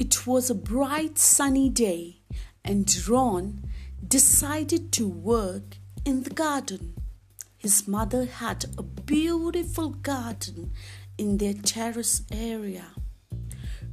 [0.00, 2.22] It was a bright sunny day,
[2.64, 3.66] and Ron
[4.08, 5.76] decided to work
[6.06, 6.94] in the garden.
[7.58, 10.72] His mother had a beautiful garden
[11.18, 12.86] in their terrace area.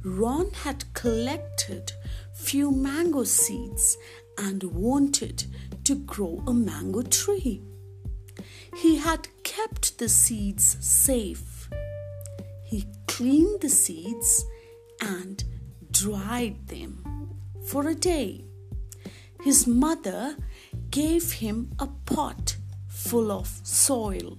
[0.02, 1.92] Ron had collected
[2.32, 3.98] few mango seeds
[4.38, 5.44] and wanted
[5.84, 7.60] to grow a mango tree.
[8.76, 11.68] He had kept the seeds safe.
[12.64, 14.42] He cleaned the seeds
[15.02, 15.44] and
[15.98, 17.02] dried them
[17.66, 18.44] for a day.
[19.42, 20.36] His mother
[20.90, 24.36] gave him a pot full of soil.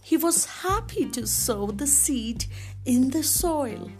[0.00, 2.44] He was happy to sow the seed
[2.84, 3.90] in the soil.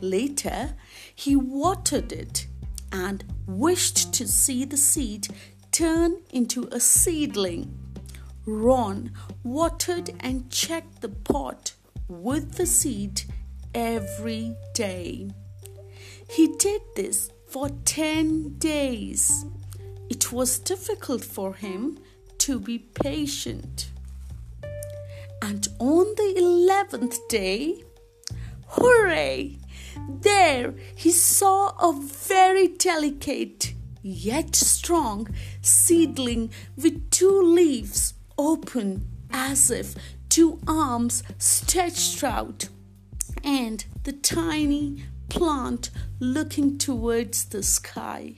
[0.00, 0.74] Later,
[1.14, 2.46] he watered it
[2.92, 5.28] and wished to see the seed
[5.70, 7.78] turn into a seedling.
[8.46, 9.12] Ron
[9.42, 11.74] watered and checked the pot
[12.08, 13.22] with the seed
[13.74, 15.30] every day.
[16.32, 19.44] He did this for 10 days.
[20.08, 21.98] It was difficult for him
[22.38, 23.90] to be patient.
[25.42, 27.84] And on the 11th day,
[28.66, 29.58] hooray!
[30.08, 35.28] There he saw a very delicate yet strong
[35.60, 39.94] seedling with two leaves open as if
[40.30, 42.68] two arms stretched out,
[43.44, 45.88] and the tiny plant
[46.20, 48.34] looking towards the sky.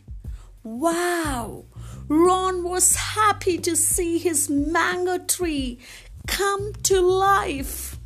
[0.62, 1.64] Wow!
[2.06, 5.81] Ron was happy to see his mango tree
[6.28, 7.98] come to life.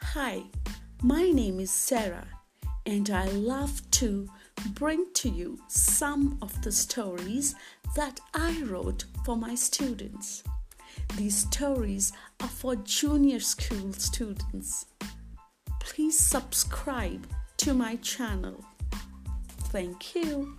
[0.00, 0.44] Hi,
[1.02, 2.28] my name is Sarah,
[2.86, 4.30] and I love to
[4.74, 7.54] bring to you some of the stories
[7.94, 10.42] that I wrote for my students.
[11.16, 14.86] These stories are for junior school students.
[15.80, 17.26] Please subscribe
[17.58, 18.64] to my channel.
[19.70, 20.58] Thank you.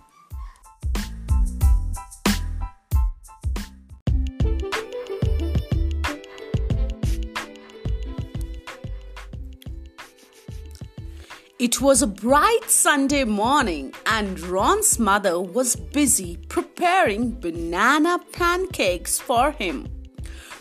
[11.58, 19.50] It was a bright Sunday morning, and Ron's mother was busy preparing banana pancakes for
[19.50, 19.88] him.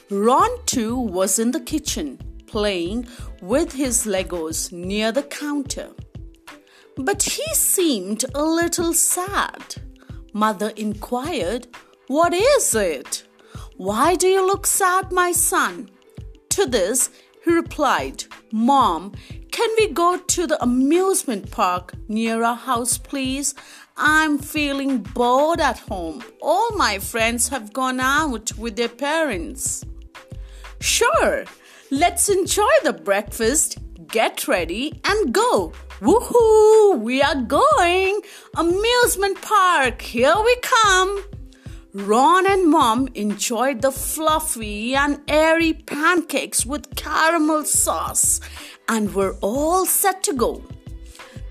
[0.09, 3.07] Ron, too, was in the kitchen playing
[3.43, 5.91] with his Legos near the counter.
[6.95, 9.75] But he seemed a little sad.
[10.33, 11.67] Mother inquired,
[12.07, 13.23] What is it?
[13.75, 15.91] Why do you look sad, my son?
[16.49, 17.11] To this,
[17.47, 19.13] he replied, Mom,
[19.51, 23.55] can we go to the amusement park near our house, please?
[23.95, 26.23] I'm feeling bored at home.
[26.41, 29.83] All my friends have gone out with their parents.
[30.79, 31.45] Sure,
[31.89, 35.73] let's enjoy the breakfast, get ready, and go.
[36.01, 36.99] Woohoo!
[36.99, 38.21] We are going!
[38.55, 41.23] Amusement park, here we come!
[41.97, 48.39] Ron and Mom enjoyed the fluffy and airy pancakes with caramel sauce
[48.87, 50.63] and were all set to go.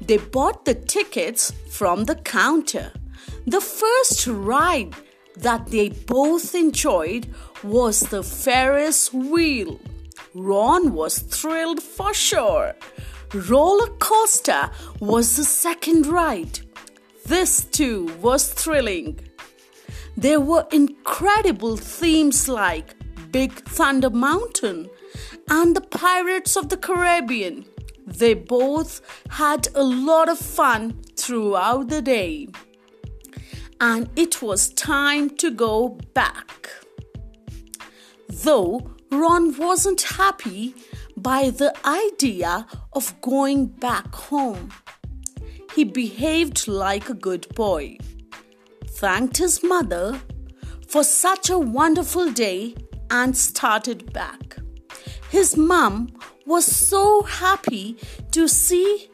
[0.01, 2.93] They bought the tickets from the counter.
[3.45, 4.95] The first ride
[5.37, 7.27] that they both enjoyed
[7.65, 9.81] was the Ferris wheel.
[10.33, 12.77] Ron was thrilled for sure.
[13.35, 14.71] Roller coaster
[15.01, 16.61] was the second ride.
[17.25, 19.26] This too was thrilling.
[20.19, 22.95] There were incredible themes like
[23.31, 24.89] Big Thunder Mountain
[25.51, 27.67] and the Pirates of the Caribbean.
[28.07, 32.49] They both had a lot of fun throughout the day.
[33.79, 36.71] And it was time to go back.
[38.27, 40.75] Though Ron wasn't happy
[41.15, 44.71] by the idea of going back home,
[45.75, 47.99] he behaved like a good boy
[48.99, 50.21] thanked his mother
[50.89, 52.75] for such a wonderful day
[53.11, 54.57] and started back.
[55.31, 56.09] His mom
[56.47, 57.99] was so happy
[58.31, 59.11] to see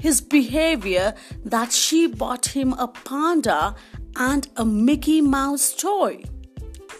[0.00, 1.14] his behavior
[1.44, 3.74] that she bought him a panda
[4.16, 6.24] and a Mickey Mouse toy.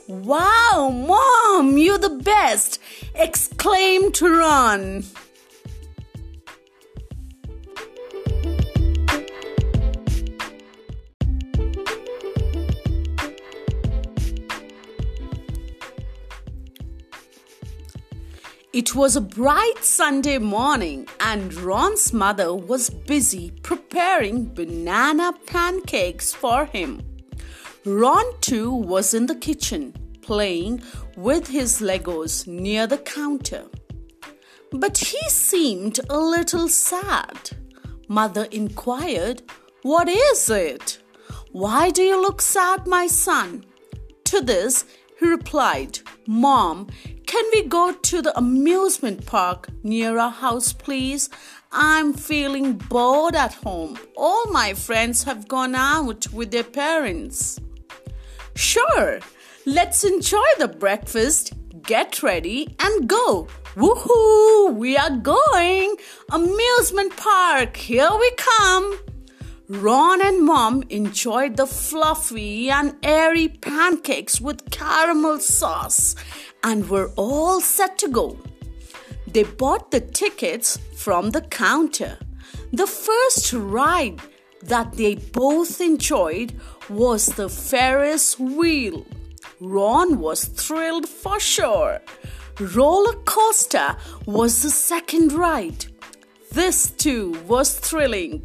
[0.06, 2.78] Wow, mom, you're the best!
[3.14, 5.04] exclaimed Ron.
[18.72, 26.64] It was a bright Sunday morning, and Ron's mother was busy preparing banana pancakes for
[26.64, 27.02] him.
[27.84, 29.92] Ron, too, was in the kitchen
[30.22, 30.82] playing
[31.18, 33.66] with his Legos near the counter.
[34.70, 37.50] But he seemed a little sad.
[38.08, 39.42] Mother inquired,
[39.82, 40.98] What is it?
[41.50, 43.66] Why do you look sad, my son?
[44.24, 44.86] To this,
[45.20, 46.88] he replied, Mom,
[47.32, 51.30] can we go to the amusement park near our house, please?
[51.72, 53.98] I'm feeling bored at home.
[54.18, 57.58] All my friends have gone out with their parents.
[58.54, 59.18] Sure,
[59.64, 63.48] let's enjoy the breakfast, get ready, and go.
[63.76, 64.74] Woohoo!
[64.74, 65.96] We are going!
[66.30, 68.98] Amusement park, here we come!
[69.70, 76.14] Ron and Mom enjoyed the fluffy and airy pancakes with caramel sauce
[76.64, 78.38] and were all set to go.
[79.26, 82.18] They bought the tickets from the counter.
[82.72, 84.20] The first ride
[84.62, 86.52] that they both enjoyed
[86.88, 89.06] was the Ferris wheel.
[89.60, 92.00] Ron was thrilled for sure.
[92.60, 95.86] Roller coaster was the second ride.
[96.52, 98.44] This too was thrilling.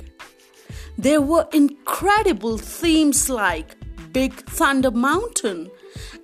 [0.98, 3.76] There were incredible themes like
[4.12, 5.70] Big Thunder Mountain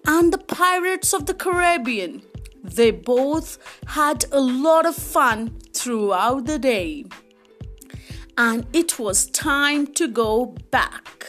[0.06, 2.22] and the Pirates of the Caribbean.
[2.64, 3.58] They both
[3.88, 7.06] had a lot of fun throughout the day.
[8.38, 11.28] And it was time to go back.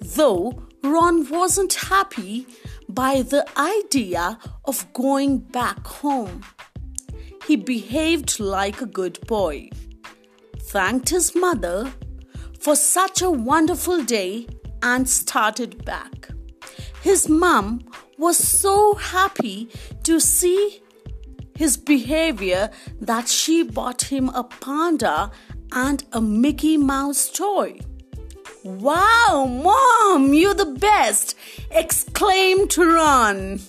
[0.00, 2.46] Though Ron wasn't happy
[2.88, 6.42] by the idea of going back home,
[7.46, 9.70] he behaved like a good boy
[10.68, 11.90] thanked his mother
[12.60, 14.46] for such a wonderful day
[14.82, 16.28] and started back.
[17.02, 17.80] His mom
[18.18, 19.68] was so happy
[20.02, 20.80] to see
[21.56, 22.70] his behavior
[23.00, 25.30] that she bought him a panda
[25.72, 27.78] and a Mickey Mouse toy.
[28.64, 31.36] Wow, Mom, you're the best!
[31.70, 33.60] exclaimed Ron.